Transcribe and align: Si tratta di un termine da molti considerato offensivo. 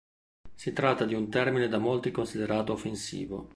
Si 0.55 0.73
tratta 0.73 1.05
di 1.05 1.13
un 1.13 1.29
termine 1.29 1.67
da 1.67 1.77
molti 1.77 2.09
considerato 2.09 2.73
offensivo. 2.73 3.49